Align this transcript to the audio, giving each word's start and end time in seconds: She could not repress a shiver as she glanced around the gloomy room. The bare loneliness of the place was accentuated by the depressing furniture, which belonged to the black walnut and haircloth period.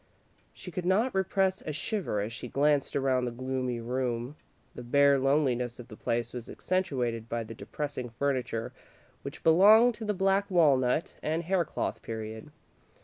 She 0.51 0.71
could 0.71 0.83
not 0.87 1.13
repress 1.13 1.61
a 1.61 1.71
shiver 1.71 2.21
as 2.21 2.33
she 2.33 2.47
glanced 2.47 2.95
around 2.95 3.25
the 3.25 3.31
gloomy 3.31 3.79
room. 3.79 4.35
The 4.73 4.81
bare 4.81 5.19
loneliness 5.19 5.79
of 5.79 5.89
the 5.89 5.95
place 5.95 6.33
was 6.33 6.49
accentuated 6.49 7.29
by 7.29 7.43
the 7.43 7.53
depressing 7.53 8.09
furniture, 8.09 8.73
which 9.21 9.43
belonged 9.43 9.93
to 9.93 10.05
the 10.05 10.15
black 10.15 10.49
walnut 10.49 11.13
and 11.21 11.43
haircloth 11.43 12.01
period. 12.01 12.49